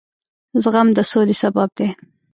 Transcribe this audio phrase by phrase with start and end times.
[0.63, 1.89] زغم د سولې سبب دی.